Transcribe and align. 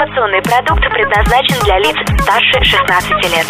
Информационный 0.00 0.40
продукт 0.40 0.82
предназначен 0.94 1.62
для 1.62 1.78
лиц 1.78 1.94
старше 2.22 2.64
16 2.64 3.10
лет. 3.36 3.46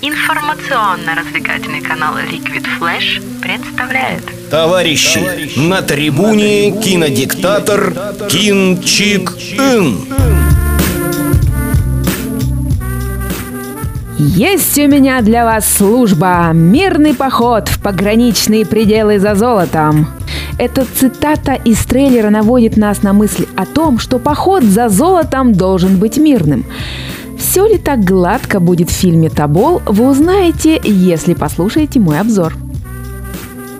Информационно-развлекательный 0.00 1.82
канал 1.82 2.14
Liquid 2.16 2.64
Flash 2.80 3.20
представляет 3.42 4.22
Товарищи, 4.50 5.58
на 5.58 5.82
трибуне 5.82 6.70
кинодиктатор 6.80 7.92
Кин 8.30 8.80
Чик 8.80 9.32
Ин. 9.58 9.98
Есть 14.18 14.78
у 14.78 14.86
меня 14.86 15.20
для 15.20 15.44
вас 15.44 15.70
служба 15.70 16.52
«Мирный 16.54 17.14
поход 17.14 17.68
в 17.68 17.82
пограничные 17.82 18.64
пределы 18.64 19.18
за 19.18 19.34
золотом». 19.34 20.06
Эта 20.58 20.86
цитата 20.86 21.52
из 21.52 21.84
трейлера 21.84 22.30
наводит 22.30 22.78
нас 22.78 23.02
на 23.02 23.12
мысль 23.12 23.46
о 23.56 23.66
том, 23.66 23.98
что 23.98 24.18
поход 24.18 24.62
за 24.62 24.88
золотом 24.88 25.52
должен 25.52 25.98
быть 25.98 26.16
мирным. 26.16 26.64
Все 27.38 27.66
ли 27.66 27.76
так 27.76 28.02
гладко 28.04 28.58
будет 28.58 28.88
в 28.88 28.94
фильме 28.94 29.28
«Табол», 29.28 29.82
вы 29.84 30.08
узнаете, 30.08 30.80
если 30.82 31.34
послушаете 31.34 32.00
мой 32.00 32.18
обзор. 32.20 32.54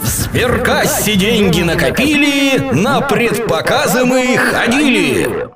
В 0.02 0.06
сберкассе 0.06 1.16
деньги 1.16 1.62
накопили, 1.62 2.58
на 2.72 3.00
предпоказы 3.00 4.04
мы 4.04 4.36
ходили. 4.36 5.55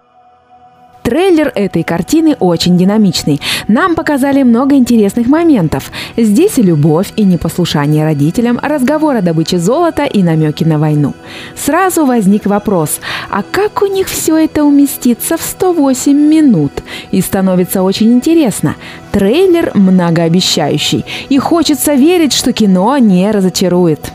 Трейлер 1.10 1.50
этой 1.56 1.82
картины 1.82 2.36
очень 2.38 2.78
динамичный. 2.78 3.40
Нам 3.66 3.96
показали 3.96 4.44
много 4.44 4.76
интересных 4.76 5.26
моментов. 5.26 5.90
Здесь 6.16 6.56
и 6.58 6.62
любовь, 6.62 7.12
и 7.16 7.24
непослушание 7.24 8.04
родителям, 8.04 8.60
разговор 8.62 9.16
о 9.16 9.20
добыче 9.20 9.58
золота 9.58 10.04
и 10.04 10.22
намеки 10.22 10.62
на 10.62 10.78
войну. 10.78 11.14
Сразу 11.56 12.06
возник 12.06 12.46
вопрос, 12.46 13.00
а 13.28 13.42
как 13.42 13.82
у 13.82 13.86
них 13.86 14.06
все 14.06 14.36
это 14.36 14.62
уместится 14.62 15.36
в 15.36 15.42
108 15.42 16.12
минут? 16.12 16.74
И 17.10 17.20
становится 17.22 17.82
очень 17.82 18.12
интересно. 18.12 18.76
Трейлер 19.10 19.72
многообещающий, 19.74 21.04
и 21.28 21.38
хочется 21.38 21.94
верить, 21.94 22.32
что 22.32 22.52
кино 22.52 22.96
не 22.98 23.28
разочарует. 23.32 24.12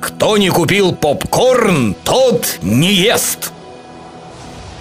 Кто 0.00 0.36
не 0.36 0.50
купил 0.50 0.92
попкорн, 0.92 1.96
тот 2.04 2.58
не 2.60 2.92
ест. 2.92 3.52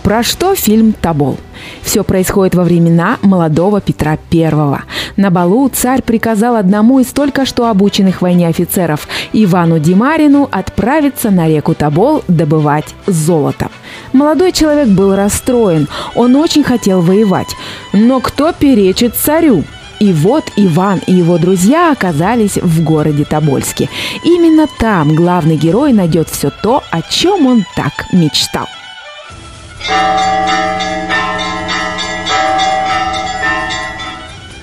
Про 0.10 0.24
что 0.24 0.56
фильм 0.56 0.94
«Тобол»? 0.94 1.38
Все 1.84 2.04
происходит 2.04 2.56
во 2.56 2.64
времена 2.64 3.20
молодого 3.22 3.80
Петра 3.80 4.18
I. 4.34 4.80
На 5.18 5.30
балу 5.30 5.70
царь 5.70 6.02
приказал 6.02 6.56
одному 6.56 7.00
из 7.00 7.14
только 7.14 7.46
что 7.46 7.68
обученных 7.68 8.24
войне 8.24 8.48
офицеров 8.48 9.08
Ивану 9.34 9.78
Димарину 9.78 10.50
отправиться 10.52 11.30
на 11.30 11.48
реку 11.48 11.76
Тобол 11.76 12.24
добывать 12.28 12.96
золото. 13.06 13.70
Молодой 14.12 14.52
человек 14.52 14.88
был 14.88 15.16
расстроен, 15.16 15.88
он 16.16 16.36
очень 16.36 16.64
хотел 16.64 17.02
воевать. 17.02 17.56
Но 17.94 18.20
кто 18.20 18.52
перечит 18.52 19.14
царю? 19.14 19.64
И 20.00 20.12
вот 20.12 20.44
Иван 20.56 21.02
и 21.06 21.14
его 21.14 21.38
друзья 21.38 21.92
оказались 21.92 22.58
в 22.58 22.84
городе 22.84 23.26
Тобольске. 23.26 23.90
Именно 24.24 24.66
там 24.80 25.14
главный 25.14 25.56
герой 25.56 25.94
найдет 25.94 26.30
все 26.30 26.50
то, 26.64 26.82
о 26.90 27.04
чем 27.04 27.46
он 27.46 27.64
так 27.76 28.12
мечтал. 28.12 28.66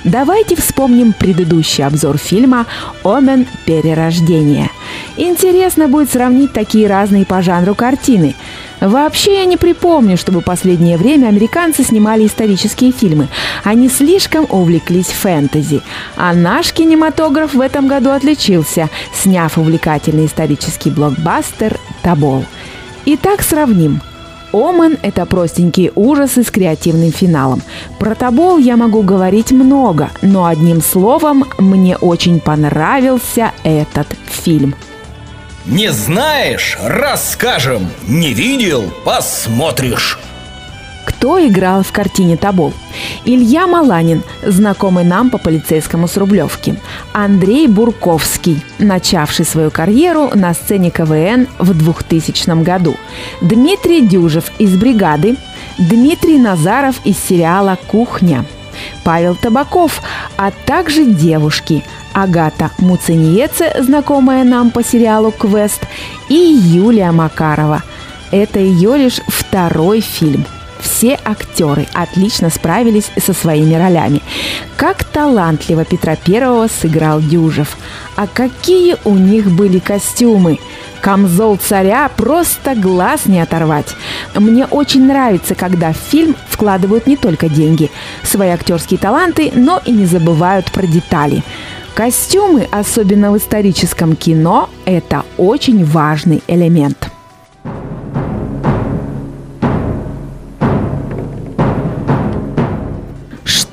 Давайте 0.07 0.55
вспомним 0.55 1.13
предыдущий 1.13 1.85
обзор 1.85 2.17
фильма 2.17 2.67
«Омен. 3.03 3.45
Перерождение». 3.65 4.71
Интересно 5.17 5.89
будет 5.89 6.13
сравнить 6.13 6.53
такие 6.53 6.87
разные 6.87 7.27
по 7.27 7.43
жанру 7.43 7.75
картины. 7.75 8.37
Вообще 8.81 9.39
я 9.39 9.45
не 9.47 9.57
припомню, 9.57 10.17
чтобы 10.17 10.43
последнее 10.43 10.97
время 10.97 11.27
американцы 11.27 11.83
снимали 11.83 12.25
исторические 12.27 12.93
фильмы. 12.93 13.29
Они 13.65 13.89
слишком 13.89 14.47
увлеклись 14.49 15.09
фэнтези. 15.09 15.83
А 16.17 16.35
наш 16.35 16.73
кинематограф 16.73 17.55
в 17.55 17.61
этом 17.61 17.89
году 17.89 18.11
отличился, 18.11 18.89
сняв 19.13 19.59
увлекательный 19.59 20.27
исторический 20.27 20.91
блокбастер 20.91 21.79
«Табол». 22.03 22.45
Итак, 23.07 23.43
сравним– 23.43 24.01
Омен– 24.53 24.97
это 25.03 25.27
простенькие 25.27 25.93
ужасы 25.95 26.43
с 26.43 26.51
креативным 26.51 27.13
финалом. 27.13 27.63
Про 27.99 28.15
Табол 28.15 28.59
я 28.59 28.77
могу 28.77 29.03
говорить 29.03 29.53
много, 29.53 30.11
но 30.23 30.47
одним 30.47 30.81
словом, 30.81 31.45
мне 31.59 31.97
очень 31.97 32.41
понравился 32.41 33.53
этот 33.65 34.09
фильм. 34.27 34.75
Не 35.67 35.91
знаешь– 35.91 36.79
расскажем. 36.83 37.89
Не 38.07 38.33
видел– 38.33 38.85
посмотришь. 39.05 40.19
Кто 41.07 41.39
играл 41.47 41.85
в 41.85 41.93
картине 41.93 42.37
«Тобол»? 42.37 42.73
Илья 43.25 43.69
Маланин, 43.69 44.23
знакомый 44.45 45.05
нам 45.05 45.31
по 45.31 45.39
полицейскому 45.39 46.09
с 46.09 46.17
Рублевки. 46.17 46.75
Андрей 47.13 47.69
Бурковский, 47.69 48.61
начавший 48.81 49.45
свою 49.45 49.71
карьеру 49.71 50.31
на 50.35 50.53
сцене 50.53 50.91
КВН 50.91 51.47
в 51.61 51.75
2000 51.75 52.63
году. 52.65 52.97
Дмитрий 53.41 54.01
Дюжев 54.01 54.51
из 54.59 54.77
«Бригады». 54.77 55.37
Дмитрий 55.79 56.39
Назаров 56.39 56.97
из 57.05 57.17
сериала 57.19 57.79
«Кухня». 57.87 58.45
Павел 59.05 59.37
Табаков, 59.37 60.03
а 60.37 60.51
также 60.51 61.05
девушки 61.05 61.85
Агата 62.13 62.73
Муцениеце, 62.79 63.73
знакомая 63.81 64.43
нам 64.43 64.71
по 64.71 64.83
сериалу 64.83 65.31
«Квест», 65.31 65.83
и 66.29 66.35
Юлия 66.35 67.13
Макарова. 67.13 67.85
Это 68.33 68.59
ее 68.59 68.99
лишь 68.99 69.21
второй 69.29 70.01
фильм– 70.01 70.45
все 70.87 71.19
актеры 71.25 71.87
отлично 71.93 72.49
справились 72.49 73.11
со 73.19 73.33
своими 73.33 73.75
ролями. 73.75 74.23
Как 74.77 75.05
талантливо 75.05 75.85
Петра 75.85 76.17
Первого 76.17 76.69
сыграл 76.69 77.21
Дюжев. 77.21 77.77
А 78.15 78.27
какие 78.27 78.97
у 79.05 79.15
них 79.17 79.51
были 79.51 79.79
костюмы! 79.79 80.59
Камзол 81.01 81.57
царя 81.57 82.09
просто 82.17 82.75
глаз 82.75 83.27
не 83.27 83.41
оторвать. 83.41 83.95
Мне 84.35 84.65
очень 84.67 85.07
нравится, 85.07 85.55
когда 85.55 85.93
в 85.93 85.97
фильм 85.97 86.35
вкладывают 86.49 87.07
не 87.07 87.17
только 87.17 87.49
деньги, 87.49 87.91
свои 88.23 88.49
актерские 88.49 88.99
таланты, 88.99 89.53
но 89.55 89.81
и 89.85 89.93
не 89.93 90.07
забывают 90.07 90.73
про 90.73 90.87
детали. 90.87 91.43
Костюмы, 91.95 92.69
особенно 92.71 93.33
в 93.33 93.37
историческом 93.37 94.17
кино, 94.17 94.71
это 94.85 95.25
очень 95.37 95.85
важный 95.85 96.43
элемент. 96.47 97.06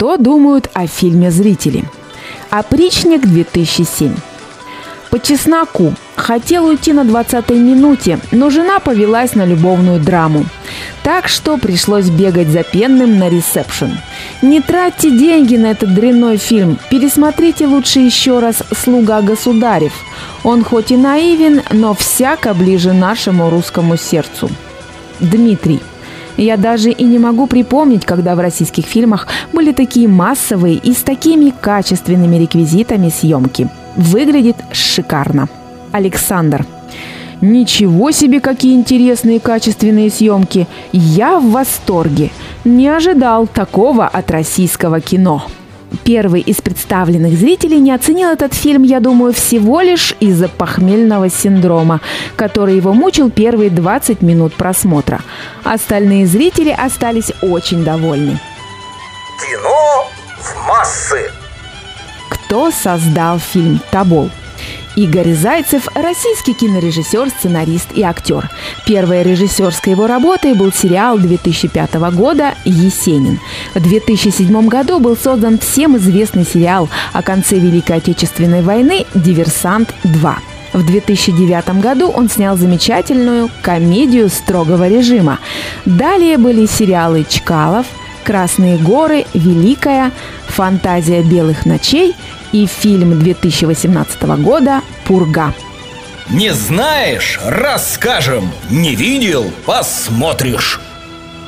Что 0.03 0.17
думают 0.17 0.69
о 0.73 0.85
фильме 0.85 1.31
зрители? 1.31 1.85
Опричник 2.49 3.25
2007. 3.25 4.13
По 5.09 5.17
чесноку. 5.17 5.93
Хотел 6.17 6.65
уйти 6.65 6.91
на 6.91 7.05
20-й 7.05 7.57
минуте, 7.57 8.19
но 8.33 8.49
жена 8.49 8.81
повелась 8.81 9.33
на 9.33 9.45
любовную 9.45 10.01
драму. 10.01 10.43
Так 11.03 11.29
что 11.29 11.55
пришлось 11.57 12.09
бегать 12.09 12.49
за 12.49 12.63
пенным 12.63 13.17
на 13.17 13.29
ресепшн. 13.29 13.97
Не 14.41 14.59
тратьте 14.59 15.09
деньги 15.09 15.55
на 15.55 15.67
этот 15.67 15.93
дрянной 15.93 16.35
фильм. 16.35 16.77
Пересмотрите 16.91 17.65
лучше 17.65 18.01
еще 18.01 18.39
раз 18.39 18.61
«Слуга 18.75 19.21
государев». 19.21 19.93
Он 20.43 20.65
хоть 20.65 20.91
и 20.91 20.97
наивен, 20.97 21.61
но 21.71 21.93
всяко 21.93 22.53
ближе 22.53 22.91
нашему 22.91 23.49
русскому 23.49 23.95
сердцу. 23.95 24.49
Дмитрий. 25.21 25.79
Я 26.37 26.57
даже 26.57 26.89
и 26.89 27.03
не 27.03 27.19
могу 27.19 27.47
припомнить, 27.47 28.05
когда 28.05 28.35
в 28.35 28.39
российских 28.39 28.85
фильмах 28.85 29.27
были 29.51 29.71
такие 29.71 30.07
массовые 30.07 30.75
и 30.75 30.93
с 30.93 31.03
такими 31.03 31.51
качественными 31.51 32.37
реквизитами 32.37 33.09
съемки. 33.09 33.69
Выглядит 33.95 34.57
шикарно. 34.71 35.47
Александр. 35.91 36.65
Ничего 37.41 38.11
себе, 38.11 38.39
какие 38.39 38.73
интересные 38.73 39.39
качественные 39.39 40.09
съемки. 40.09 40.67
Я 40.91 41.39
в 41.39 41.51
восторге. 41.51 42.31
Не 42.63 42.87
ожидал 42.87 43.47
такого 43.47 44.07
от 44.07 44.31
российского 44.31 45.01
кино. 45.01 45.43
Первый 46.03 46.41
из 46.41 46.57
представленных 46.61 47.33
зрителей 47.33 47.79
не 47.79 47.91
оценил 47.91 48.29
этот 48.29 48.53
фильм, 48.53 48.83
я 48.83 48.99
думаю, 48.99 49.33
всего 49.33 49.81
лишь 49.81 50.15
из-за 50.19 50.47
похмельного 50.49 51.29
синдрома, 51.29 52.01
который 52.35 52.75
его 52.75 52.93
мучил 52.93 53.29
первые 53.29 53.69
20 53.69 54.21
минут 54.21 54.53
просмотра. 54.55 55.21
Остальные 55.63 56.25
зрители 56.25 56.71
остались 56.71 57.31
очень 57.41 57.83
довольны. 57.83 58.39
Кино 59.39 60.07
в 60.39 60.67
массы. 60.67 61.31
Кто 62.29 62.71
создал 62.71 63.39
фильм 63.39 63.79
«Тобол»? 63.91 64.29
Игорь 64.95 65.33
Зайцев– 65.33 65.87
российский 65.95 66.53
кинорежиссер, 66.53 67.29
сценарист 67.29 67.89
и 67.93 68.03
актер. 68.03 68.49
Первой 68.85 69.23
режиссерской 69.23 69.93
его 69.93 70.05
работой 70.05 70.53
был 70.53 70.71
сериал 70.71 71.17
2005 71.17 71.95
года 72.11 72.53
«Есенин». 72.63 73.39
В 73.73 73.81
2007 73.81 74.67
году 74.67 74.99
был 74.99 75.17
создан 75.17 75.57
всем 75.57 75.97
известный 75.97 76.45
сериал 76.45 76.89
о 77.11 77.23
конце 77.23 77.57
Великой 77.57 77.97
Отечественной 77.97 78.61
войны 78.61 79.05
«Диверсант 79.15 79.93
2». 80.03 80.35
В 80.73 80.85
2009 80.85 81.81
году 81.81 82.09
он 82.09 82.29
снял 82.29 82.57
замечательную 82.57 83.49
комедию 83.61 84.29
строгого 84.29 84.87
режима. 84.87 85.39
Далее 85.85 86.37
были 86.37 86.65
сериалы 86.65 87.25
«Чкалов», 87.27 87.85
«Красные 88.23 88.77
горы», 88.77 89.25
«Великая», 89.33 90.11
«Фантазия 90.47 91.21
белых 91.21 91.65
ночей» 91.65 92.15
и 92.51 92.65
фильм 92.65 93.19
2018 93.19 94.21
года 94.39 94.81
«Пурга». 95.05 95.53
Не 96.29 96.53
знаешь? 96.53 97.39
Расскажем. 97.45 98.49
Не 98.69 98.95
видел? 98.95 99.51
Посмотришь. 99.65 100.79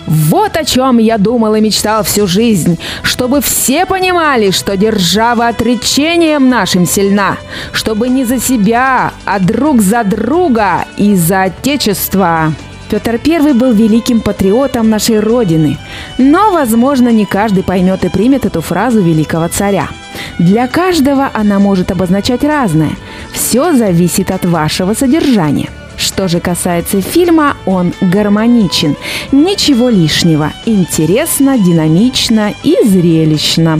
Вот 0.06 0.56
о 0.56 0.63
чем 0.63 1.00
я 1.00 1.18
думал 1.18 1.56
и 1.56 1.62
мечтал 1.62 2.04
всю 2.04 2.27
жизнь, 2.27 2.78
чтобы 3.01 3.42
все 3.42 3.88
понимали, 3.88 4.51
что 4.51 4.78
держава 4.78 5.48
отречением 5.48 6.50
нашим 6.50 6.86
сильна, 6.86 7.38
чтобы 7.71 8.10
не 8.10 8.24
за 8.24 8.39
себя, 8.39 9.13
а 9.25 9.39
друг 9.39 9.81
за 9.81 10.04
друга 10.04 10.86
и 10.98 11.16
за 11.16 11.44
Отечество. 11.44 12.54
Петр 12.89 13.19
I 13.25 13.53
был 13.53 13.73
великим 13.73 14.21
патриотом 14.21 14.89
нашей 14.89 15.19
Родины, 15.19 15.77
но, 16.17 16.51
возможно, 16.51 17.09
не 17.09 17.25
каждый 17.25 17.63
поймет 17.63 18.05
и 18.05 18.09
примет 18.09 18.45
эту 18.45 18.61
фразу 18.61 19.01
великого 19.01 19.47
царя. 19.47 19.89
Для 20.37 20.67
каждого 20.67 21.29
она 21.33 21.59
может 21.59 21.91
обозначать 21.91 22.43
разное. 22.43 22.91
Все 23.33 23.73
зависит 23.73 24.31
от 24.31 24.45
вашего 24.45 24.93
содержания. 24.93 25.69
Что 25.97 26.27
же 26.27 26.39
касается 26.39 27.01
фильма, 27.01 27.55
он 27.65 27.93
гармоничен. 28.01 28.95
Ничего 29.31 29.89
лишнего. 29.89 30.51
Интересно, 30.65 31.57
динамично 31.57 32.53
и 32.63 32.75
зрелищно. 32.85 33.79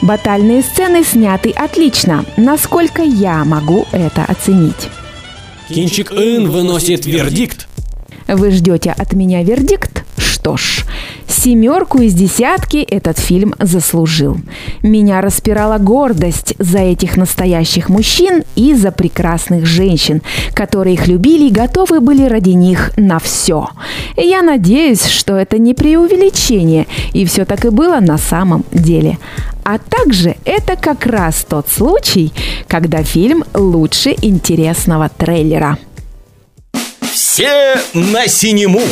Батальные 0.00 0.62
сцены 0.62 1.04
сняты 1.04 1.50
отлично. 1.50 2.24
Насколько 2.36 3.02
я 3.02 3.44
могу 3.44 3.86
это 3.92 4.24
оценить? 4.24 4.88
Кинчик 5.68 6.12
Ин 6.12 6.50
выносит 6.50 7.04
вердикт. 7.04 7.66
Вы 8.28 8.50
ждете 8.50 8.90
от 8.90 9.12
меня 9.12 9.42
вердикт? 9.42 10.04
Что 10.18 10.56
ж, 10.56 10.84
семерку 11.28 11.98
из 11.98 12.14
десятки 12.14 12.78
этот 12.78 13.18
фильм 13.18 13.54
заслужил. 13.60 14.36
Меня 14.82 15.20
распирала 15.20 15.78
гордость 15.78 16.54
за 16.58 16.78
этих 16.78 17.16
настоящих 17.16 17.88
мужчин 17.88 18.42
и 18.54 18.74
за 18.74 18.90
прекрасных 18.90 19.66
женщин, 19.66 20.22
которые 20.54 20.94
их 20.94 21.06
любили 21.06 21.48
и 21.48 21.52
готовы 21.52 22.00
были 22.00 22.24
ради 22.24 22.50
них 22.50 22.92
на 22.96 23.18
все. 23.18 23.68
Я 24.16 24.42
надеюсь, 24.42 25.04
что 25.06 25.36
это 25.36 25.58
не 25.58 25.74
преувеличение, 25.74 26.86
и 27.12 27.24
все 27.24 27.44
так 27.44 27.64
и 27.64 27.70
было 27.70 28.00
на 28.00 28.18
самом 28.18 28.64
деле. 28.72 29.18
А 29.64 29.78
также 29.78 30.36
это 30.44 30.76
как 30.76 31.06
раз 31.06 31.44
тот 31.48 31.68
случай, 31.68 32.32
когда 32.68 33.02
фильм 33.02 33.44
лучше 33.54 34.14
интересного 34.22 35.08
трейлера. 35.08 35.78
Все 37.16 37.80
на 37.94 38.28
синему. 38.28 38.82